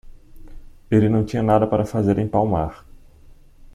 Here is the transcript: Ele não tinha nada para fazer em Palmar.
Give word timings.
Ele 0.89 1.07
não 1.07 1.23
tinha 1.23 1.43
nada 1.43 1.67
para 1.67 1.85
fazer 1.85 2.17
em 2.17 2.27
Palmar. 2.27 2.83